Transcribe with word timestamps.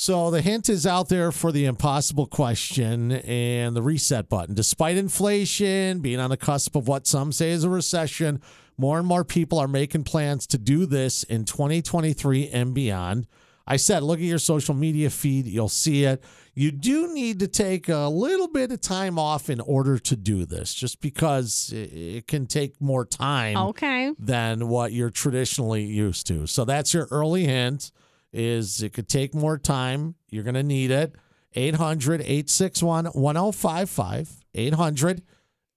So 0.00 0.30
the 0.30 0.40
hint 0.40 0.70
is 0.70 0.86
out 0.86 1.10
there 1.10 1.30
for 1.30 1.52
the 1.52 1.66
impossible 1.66 2.24
question 2.24 3.12
and 3.12 3.76
the 3.76 3.82
reset 3.82 4.30
button. 4.30 4.54
Despite 4.54 4.96
inflation 4.96 6.00
being 6.00 6.18
on 6.18 6.30
the 6.30 6.38
cusp 6.38 6.74
of 6.74 6.88
what 6.88 7.06
some 7.06 7.32
say 7.32 7.50
is 7.50 7.64
a 7.64 7.68
recession, 7.68 8.40
more 8.78 8.96
and 8.96 9.06
more 9.06 9.26
people 9.26 9.58
are 9.58 9.68
making 9.68 10.04
plans 10.04 10.46
to 10.46 10.56
do 10.56 10.86
this 10.86 11.22
in 11.24 11.44
2023 11.44 12.48
and 12.48 12.72
beyond. 12.72 13.26
I 13.66 13.76
said, 13.76 14.02
look 14.02 14.20
at 14.20 14.24
your 14.24 14.38
social 14.38 14.74
media 14.74 15.10
feed, 15.10 15.44
you'll 15.44 15.68
see 15.68 16.04
it. 16.04 16.24
You 16.54 16.70
do 16.70 17.12
need 17.12 17.38
to 17.40 17.46
take 17.46 17.90
a 17.90 18.08
little 18.08 18.48
bit 18.48 18.72
of 18.72 18.80
time 18.80 19.18
off 19.18 19.50
in 19.50 19.60
order 19.60 19.98
to 19.98 20.16
do 20.16 20.46
this, 20.46 20.72
just 20.72 21.02
because 21.02 21.74
it 21.74 22.26
can 22.26 22.46
take 22.46 22.80
more 22.80 23.04
time 23.04 23.58
Okay. 23.58 24.14
than 24.18 24.68
what 24.68 24.92
you're 24.92 25.10
traditionally 25.10 25.84
used 25.84 26.26
to. 26.28 26.46
So 26.46 26.64
that's 26.64 26.94
your 26.94 27.06
early 27.10 27.44
hint 27.44 27.92
is 28.32 28.82
it 28.82 28.92
could 28.92 29.08
take 29.08 29.34
more 29.34 29.58
time. 29.58 30.14
You're 30.30 30.44
going 30.44 30.54
to 30.54 30.62
need 30.62 30.90
it. 30.90 31.14
800-861-1055. 31.56 34.28
800 34.52 35.22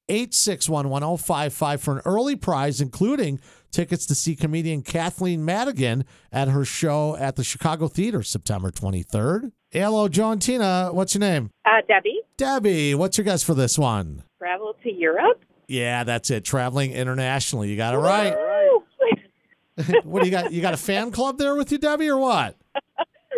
861 0.09 0.89
1055 0.89 1.81
for 1.81 1.93
an 1.95 2.01
early 2.05 2.35
prize, 2.35 2.81
including 2.81 3.39
tickets 3.71 4.05
to 4.07 4.15
see 4.15 4.35
comedian 4.35 4.81
Kathleen 4.81 5.45
Madigan 5.45 6.03
at 6.31 6.49
her 6.49 6.65
show 6.65 7.15
at 7.15 7.37
the 7.37 7.43
Chicago 7.43 7.87
Theater 7.87 8.21
September 8.21 8.69
23rd. 8.69 9.53
Hello, 9.71 10.09
Joe 10.09 10.31
and 10.31 10.41
Tina. 10.41 10.89
What's 10.91 11.15
your 11.15 11.21
name? 11.21 11.51
Uh, 11.65 11.81
Debbie, 11.87 12.19
Debbie. 12.35 12.95
What's 12.95 13.17
your 13.17 13.23
guess 13.25 13.43
for 13.43 13.53
this 13.53 13.79
one? 13.79 14.23
travel 14.37 14.75
to 14.83 14.91
Europe. 14.91 15.45
Yeah, 15.69 16.03
that's 16.03 16.29
it. 16.29 16.43
Traveling 16.43 16.91
internationally. 16.91 17.69
You 17.69 17.77
got 17.77 17.93
it 17.93 17.97
right. 17.97 18.33
Woo! 19.77 19.83
what 20.03 20.21
do 20.21 20.25
you 20.29 20.31
got? 20.31 20.51
You 20.51 20.61
got 20.61 20.73
a 20.73 20.77
fan 20.77 21.11
club 21.11 21.37
there 21.37 21.55
with 21.55 21.71
you, 21.71 21.77
Debbie, 21.77 22.09
or 22.09 22.17
what? 22.17 22.55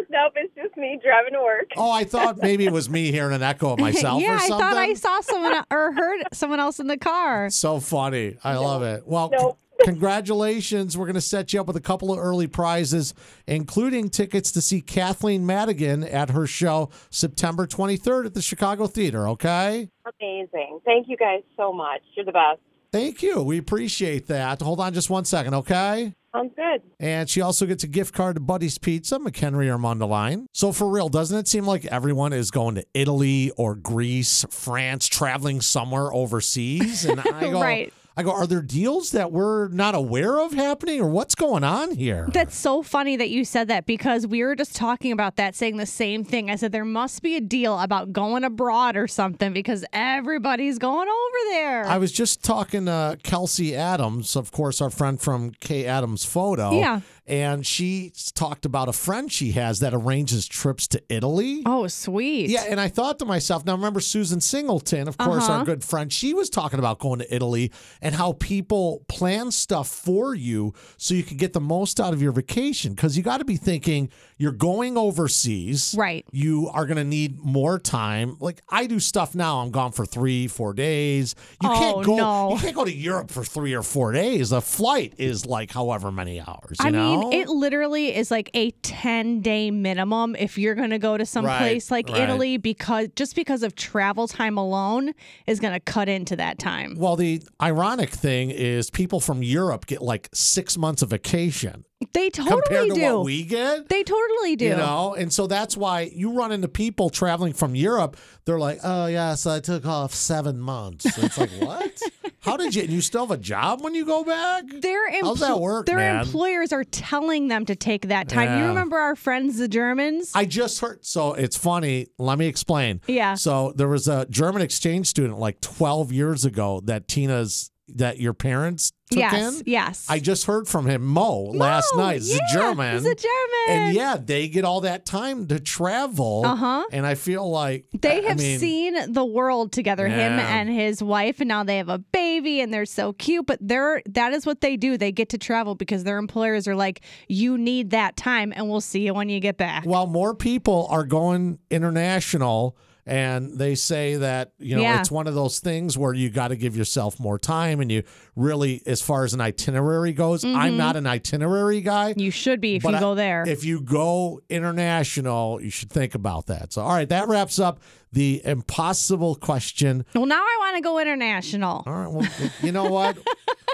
nope, 0.09 0.33
it's 0.35 0.53
just 0.55 0.75
me 0.77 0.99
driving 1.03 1.33
to 1.33 1.41
work. 1.41 1.69
Oh, 1.77 1.91
I 1.91 2.03
thought 2.03 2.37
maybe 2.37 2.65
it 2.65 2.73
was 2.73 2.89
me 2.89 3.11
hearing 3.11 3.35
an 3.35 3.43
echo 3.43 3.73
of 3.73 3.79
myself 3.79 4.21
yeah, 4.21 4.35
or 4.35 4.39
I 4.39 4.47
thought 4.47 4.77
I 4.77 4.93
saw 4.93 5.21
someone 5.21 5.63
or 5.71 5.91
heard 5.93 6.23
someone 6.33 6.59
else 6.59 6.79
in 6.79 6.87
the 6.87 6.97
car. 6.97 7.49
So 7.49 7.79
funny. 7.79 8.37
I 8.43 8.55
love 8.57 8.83
it. 8.83 9.05
Well, 9.07 9.29
Nope. 9.31 9.57
c- 9.81 9.85
congratulations. 9.85 10.97
We're 10.97 11.05
going 11.05 11.15
to 11.15 11.21
set 11.21 11.53
you 11.53 11.61
up 11.61 11.67
with 11.67 11.75
a 11.77 11.81
couple 11.81 12.11
of 12.11 12.19
early 12.19 12.47
prizes, 12.47 13.13
including 13.47 14.09
tickets 14.09 14.51
to 14.53 14.61
see 14.61 14.81
Kathleen 14.81 15.45
Madigan 15.45 16.03
at 16.03 16.29
her 16.31 16.45
show 16.47 16.89
September 17.09 17.65
23rd 17.67 18.25
at 18.27 18.33
the 18.33 18.41
Chicago 18.41 18.87
Theater, 18.87 19.27
okay? 19.29 19.89
Amazing. 20.19 20.79
Thank 20.85 21.07
you 21.07 21.17
guys 21.17 21.41
so 21.57 21.71
much. 21.73 22.01
You're 22.15 22.25
the 22.25 22.31
best. 22.31 22.59
Thank 22.95 23.21
you. 23.21 23.43
We 23.43 23.57
appreciate 23.57 24.27
that. 24.27 24.61
Hold 24.61 24.79
on 24.79 24.93
just 24.93 25.09
one 25.09 25.25
second, 25.25 25.53
okay? 25.53 26.13
Sounds 26.33 26.53
good. 26.55 26.81
And 26.97 27.29
she 27.29 27.41
also 27.41 27.65
gets 27.65 27.83
a 27.83 27.87
gift 27.87 28.13
card 28.13 28.37
to 28.37 28.39
Buddy's 28.39 28.77
Pizza, 28.77 29.19
McHenry 29.19 29.67
or 29.67 29.77
Mundelein. 29.77 30.45
So 30.53 30.71
for 30.71 30.89
real, 30.89 31.09
doesn't 31.09 31.37
it 31.37 31.49
seem 31.49 31.65
like 31.65 31.83
everyone 31.87 32.31
is 32.31 32.51
going 32.51 32.75
to 32.75 32.85
Italy 32.93 33.51
or 33.57 33.75
Greece, 33.75 34.45
France, 34.49 35.07
traveling 35.07 35.59
somewhere 35.59 36.13
overseas? 36.13 37.03
And 37.03 37.19
I 37.33 37.49
go, 37.51 37.61
Right. 37.61 37.93
I 38.17 38.23
go, 38.23 38.31
are 38.31 38.47
there 38.47 38.61
deals 38.61 39.11
that 39.11 39.33
we're 39.33 39.67
not 39.67 39.93
aware 39.93 40.39
of 40.39 40.53
happening 40.53 41.01
or 41.01 41.09
what's 41.09 41.35
going 41.35 41.65
on 41.65 41.91
here? 41.91 42.29
That's 42.31 42.55
so 42.55 42.81
funny 42.81 43.17
that 43.17 43.29
you 43.29 43.43
said 43.43 43.67
that 43.67 43.85
because 43.85 44.25
we 44.25 44.41
were 44.41 44.55
just 44.55 44.73
talking 44.73 45.11
about 45.11 45.35
that, 45.35 45.53
saying 45.53 45.75
the 45.75 45.85
same 45.85 46.23
thing. 46.23 46.49
I 46.49 46.55
said 46.55 46.71
there 46.71 46.85
must 46.85 47.21
be 47.21 47.35
a 47.35 47.41
deal 47.41 47.77
about 47.77 48.13
going 48.13 48.45
abroad 48.45 48.95
or 48.95 49.07
something 49.07 49.51
because 49.51 49.83
everybody's 49.91 50.79
going 50.79 51.09
over 51.09 51.49
there. 51.51 51.85
I 51.85 51.97
was 51.97 52.13
just 52.13 52.41
talking 52.41 52.85
to 52.85 53.17
Kelsey 53.23 53.75
Adams, 53.75 54.37
of 54.37 54.51
course, 54.53 54.79
our 54.79 54.89
friend 54.89 55.19
from 55.19 55.51
K 55.59 55.85
Adams 55.85 56.23
Photo. 56.23 56.71
Yeah. 56.79 57.01
And 57.27 57.65
she 57.65 58.11
talked 58.35 58.65
about 58.65 58.87
a 58.87 58.93
friend 58.93 59.31
she 59.31 59.53
has 59.53 59.79
that 59.79 59.93
arranges 59.95 60.47
trips 60.47 60.87
to 60.89 61.01
Italy. 61.09 61.63
oh, 61.65 61.87
sweet. 61.87 62.49
Yeah, 62.51 62.65
and 62.69 62.79
I 62.79 62.87
thought 62.87 63.17
to 63.19 63.25
myself, 63.25 63.65
now 63.65 63.73
remember 63.75 63.99
Susan 63.99 64.39
Singleton, 64.41 65.07
of 65.07 65.17
course, 65.17 65.45
Uh-huh. 65.45 65.59
our 65.59 65.65
good 65.65 65.83
friend. 65.83 66.13
She 66.13 66.33
was 66.35 66.49
talking 66.51 66.77
about 66.77 66.99
going 66.99 67.19
to 67.19 67.35
Italy 67.35 67.71
and 68.01 68.13
how 68.13 68.33
people 68.33 69.03
plan 69.07 69.49
stuff 69.49 69.87
for 69.87 70.35
you 70.35 70.73
so 70.97 71.15
you 71.15 71.23
can 71.23 71.37
get 71.37 71.53
the 71.53 71.59
most 71.61 71.99
out 71.99 72.13
of 72.13 72.21
your 72.21 72.31
vacation. 72.31 72.93
Because 72.93 73.17
you 73.17 73.23
got 73.23 73.37
to 73.39 73.45
be 73.45 73.57
thinking 73.57 74.09
you're 74.37 74.51
going 74.51 74.95
overseas, 74.97 75.95
Right. 75.97 76.25
You 76.31 76.69
are 76.73 76.85
going 76.85 76.97
to 76.97 77.03
need 77.03 77.39
more 77.43 77.79
time. 77.79 78.37
Like 78.39 78.61
I 78.69 78.85
do 78.85 78.99
stuff 78.99 79.33
now. 79.33 79.59
I'm 79.61 79.71
gone 79.71 79.91
for 79.93 80.05
three, 80.05 80.47
four 80.47 80.73
days. 80.73 81.33
You 81.63 81.69
Oh, 81.71 81.79
can't 81.79 82.05
go. 82.05 82.15
no. 82.17 82.53
You 82.53 82.59
can't 82.59 82.75
go 82.75 82.85
to 82.85 82.93
Europe 82.93 83.31
for 83.31 83.43
three 83.43 83.73
or 83.73 83.81
four 83.83 84.11
days. 84.11 84.51
A 84.51 84.61
flight 84.61 85.13
is 85.17 85.45
like 85.45 85.71
however 85.71 86.11
many 86.11 86.39
hours. 86.39 86.77
You 86.79 86.85
I 86.85 86.89
know? 86.91 87.09
mean, 87.14 87.14
it 87.31 87.49
literally 87.49 88.15
is 88.15 88.31
like 88.31 88.49
a 88.53 88.71
10 88.71 89.41
day 89.41 89.71
minimum 89.71 90.35
if 90.37 90.57
you're 90.57 90.75
going 90.75 90.89
to 90.91 90.99
go 90.99 91.17
to 91.17 91.25
some 91.25 91.45
Right, 91.45 91.57
place 91.57 91.91
like 91.91 92.09
right. 92.09 92.21
Italy 92.21 92.57
because 92.57 93.07
just 93.15 93.35
because 93.35 93.63
of 93.63 93.75
travel 93.75 94.27
time 94.27 94.57
alone 94.57 95.13
is 95.47 95.59
going 95.59 95.73
to 95.73 95.79
cut 95.79 96.09
into 96.09 96.35
that 96.35 96.59
time. 96.59 96.95
Well, 96.97 97.15
the 97.15 97.41
ironic 97.61 98.09
thing 98.09 98.49
is 98.51 98.89
people 98.89 99.19
from 99.19 99.43
Europe 99.43 99.85
get 99.85 100.01
like 100.01 100.29
six 100.33 100.77
months 100.77 101.01
of 101.01 101.09
vacation 101.09 101.85
They 102.13 102.29
compared 102.29 102.63
totally 102.65 102.89
to 102.89 102.95
do. 102.95 103.15
what 103.17 103.25
we 103.25 103.43
get. 103.43 103.89
they 103.89 104.03
totally 104.03 104.55
do. 104.55 104.65
You 104.65 104.75
know, 104.77 105.15
and 105.15 105.31
so 105.33 105.47
that's 105.47 105.75
why 105.77 106.11
you 106.13 106.33
run 106.33 106.51
into 106.51 106.67
people 106.67 107.09
traveling 107.09 107.53
from 107.53 107.75
Europe. 107.75 108.17
They're 108.45 108.59
like, 108.59 108.79
"Oh 108.83 109.07
yes, 109.07 109.45
I 109.47 109.59
took 109.59 109.85
off 109.85 110.13
seven 110.13 110.59
months." 110.59 111.05
It's 111.17 111.37
like, 111.37 111.49
what? 111.59 111.99
How 112.45 112.57
did 112.57 112.75
you? 112.75 112.83
You 112.83 113.01
still 113.01 113.25
have 113.25 113.31
a 113.31 113.41
job 113.41 113.81
when 113.81 113.95
you 113.95 114.05
go 114.05 114.23
back? 114.23 114.65
Their 114.67 115.11
How's 115.21 115.39
that 115.39 115.59
work, 115.59 115.87
Their 115.87 115.97
man? 115.97 116.21
employers 116.21 116.71
are 116.71 116.83
telling 116.83 117.47
them 117.47 117.65
to 117.65 117.75
take 117.75 118.09
that 118.09 118.29
time. 118.29 118.59
You 118.59 118.67
remember 118.67 118.97
our 118.97 119.15
friends, 119.15 119.57
the 119.57 119.67
Germans? 119.67 120.31
I 120.35 120.45
just 120.45 120.79
heard. 120.79 121.03
So 121.03 121.33
it's 121.33 121.57
funny. 121.57 122.07
Let 122.19 122.37
me 122.37 122.45
explain. 122.45 123.01
Yeah. 123.07 123.33
So 123.33 123.73
there 123.75 123.87
was 123.87 124.07
a 124.07 124.27
German 124.29 124.61
exchange 124.61 125.07
student 125.07 125.39
like 125.39 125.59
12 125.61 126.11
years 126.11 126.45
ago 126.45 126.81
that 126.85 127.07
Tina's 127.07 127.71
that 127.87 128.19
your 128.19 128.33
parents 128.33 128.91
took 129.11 129.19
yes, 129.19 129.59
in. 129.59 129.63
yes. 129.67 130.05
I 130.09 130.19
just 130.19 130.45
heard 130.45 130.67
from 130.67 130.87
him, 130.87 131.05
Mo, 131.05 131.43
last 131.43 131.95
night. 131.95 132.21
He's 132.21 132.31
yeah, 132.31 132.39
a 132.49 132.53
German. 132.53 132.93
He's 132.93 133.05
a 133.05 133.15
German. 133.15 133.65
And 133.67 133.95
yeah, 133.95 134.17
they 134.17 134.47
get 134.47 134.65
all 134.65 134.81
that 134.81 135.05
time 135.05 135.45
to 135.47 135.59
travel. 135.59 136.43
Uh-huh. 136.43 136.85
And 136.91 137.05
I 137.05 137.13
feel 137.13 137.47
like 137.47 137.85
They 137.93 138.25
I 138.25 138.29
have 138.29 138.39
mean, 138.39 138.59
seen 138.59 139.13
the 139.13 139.23
world 139.23 139.71
together, 139.71 140.07
him 140.07 140.39
and 140.39 140.69
his 140.69 141.03
wife, 141.03 141.39
and 141.39 141.47
now 141.47 141.63
they 141.63 141.77
have 141.77 141.89
a 141.89 141.99
baby 141.99 142.61
and 142.61 142.73
they're 142.73 142.85
so 142.85 143.13
cute. 143.13 143.45
But 143.45 143.59
they're 143.61 144.01
that 144.09 144.33
is 144.33 144.45
what 144.45 144.61
they 144.61 144.77
do. 144.77 144.97
They 144.97 145.11
get 145.11 145.29
to 145.29 145.37
travel 145.37 145.75
because 145.75 146.03
their 146.03 146.17
employers 146.17 146.67
are 146.67 146.75
like, 146.75 147.01
You 147.27 147.57
need 147.57 147.91
that 147.91 148.17
time 148.17 148.51
and 148.55 148.69
we'll 148.69 148.81
see 148.81 149.05
you 149.05 149.13
when 149.13 149.29
you 149.29 149.39
get 149.39 149.57
back. 149.57 149.85
While 149.85 150.07
more 150.07 150.33
people 150.33 150.87
are 150.89 151.05
going 151.05 151.59
international, 151.69 152.75
and 153.05 153.57
they 153.57 153.75
say 153.75 154.15
that 154.15 154.51
you 154.57 154.75
know 154.75 154.81
Yeah. 154.81 154.99
it's 154.99 155.11
one 155.11 155.27
of 155.27 155.35
those 155.35 155.59
things 155.59 155.97
where 155.97 156.13
you 156.13 156.29
got 156.29 156.47
to 156.49 156.55
give 156.55 156.75
yourself 156.75 157.19
more 157.19 157.37
time, 157.37 157.79
and 157.81 157.91
you 157.91 158.03
really, 158.35 158.81
as 158.85 159.01
far 159.01 159.23
as 159.23 159.33
an 159.33 159.41
itinerary 159.41 160.13
goes, 160.13 160.43
I'm 160.43 160.77
not 160.77 160.95
an 160.95 161.05
itinerary 161.07 161.81
guy. 161.81 162.11
Mm-hmm. 162.11 162.19
You 162.19 162.31
should 162.31 162.59
be 162.61 162.75
if 162.75 162.83
you 162.83 162.89
I- 162.89 162.99
go 162.99 163.15
there. 163.15 163.43
If 163.47 163.63
you 163.63 163.81
go 163.81 164.41
international, 164.49 165.61
you 165.61 165.69
should 165.69 165.89
think 165.91 166.15
about 166.15 166.47
that. 166.47 166.73
So, 166.73 166.81
all 166.81 166.89
right, 166.89 167.07
that 167.09 167.27
wraps 167.27 167.59
up 167.59 167.79
the 168.11 168.41
impossible 168.45 169.35
question. 169.35 170.05
well, 170.15 170.25
now 170.25 170.41
I 170.41 170.55
want 170.59 170.75
to 170.77 170.81
go 170.81 170.99
international. 170.99 171.83
All 171.85 171.93
right, 171.93 172.07
well, 172.11 172.27
you 172.61 172.71
know 172.71 172.85
what? 172.89 173.17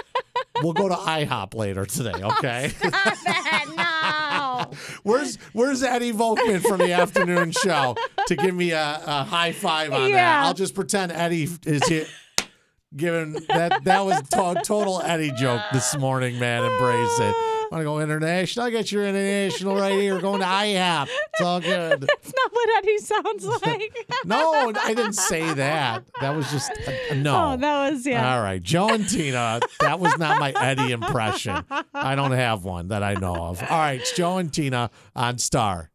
we'll 0.62 0.72
go 0.72 0.88
to 0.88 0.94
IHOP 0.94 1.54
later 1.54 1.86
today, 1.86 2.12
okay? 2.22 2.72
no. 3.76 4.70
Where's 5.02 5.36
Where's 5.52 5.82
Eddie 5.82 6.12
Volkman 6.12 6.60
from 6.62 6.78
the 6.78 6.92
afternoon 6.92 7.52
show 7.52 7.96
to 8.28 8.36
give 8.36 8.54
me 8.54 8.70
a, 8.72 9.00
a 9.06 9.24
high 9.24 9.52
five 9.52 9.92
on 9.92 10.12
that? 10.12 10.44
I'll 10.44 10.54
just 10.54 10.74
pretend 10.74 11.12
Eddie 11.12 11.48
is 11.66 11.86
here. 11.86 12.06
Giving 12.94 13.32
that 13.48 13.84
that 13.84 14.04
was 14.04 14.20
to- 14.28 14.60
total 14.66 15.00
Eddie 15.00 15.30
joke 15.32 15.62
this 15.72 15.96
morning, 15.96 16.38
man. 16.38 16.62
Embrace 16.62 17.18
it. 17.20 17.34
Want 17.72 17.80
to 17.80 17.84
go 17.84 18.00
international? 18.00 18.66
I 18.66 18.70
got 18.70 18.92
your 18.92 19.06
international 19.06 19.76
right 19.76 19.94
here. 19.98 20.14
We're 20.14 20.20
going 20.20 20.40
to 20.40 20.46
IHOP. 20.46 21.08
It's 21.32 21.40
all 21.40 21.58
good. 21.58 22.00
That's 22.02 22.32
not 22.36 22.52
what 22.52 22.68
Eddie 22.76 22.98
sounds 22.98 23.46
like. 23.46 24.08
No, 24.26 24.72
I 24.78 24.92
didn't 24.92 25.14
say 25.14 25.54
that. 25.54 26.04
That 26.20 26.36
was 26.36 26.50
just 26.50 26.70
a, 26.86 27.12
a 27.12 27.14
no. 27.14 27.52
Oh, 27.52 27.56
that 27.56 27.90
was, 27.92 28.06
yeah. 28.06 28.36
All 28.36 28.42
right, 28.42 28.62
Joe 28.62 28.90
and 28.90 29.08
Tina. 29.08 29.60
That 29.80 29.98
was 29.98 30.16
not 30.18 30.38
my 30.38 30.52
Eddie 30.52 30.92
impression. 30.92 31.64
I 31.94 32.14
don't 32.14 32.32
have 32.32 32.62
one 32.64 32.88
that 32.88 33.02
I 33.02 33.14
know 33.14 33.34
of. 33.34 33.62
All 33.62 33.78
right, 33.78 34.00
it's 34.00 34.14
Joe 34.14 34.36
and 34.36 34.52
Tina 34.52 34.90
on 35.16 35.38
Star. 35.38 35.88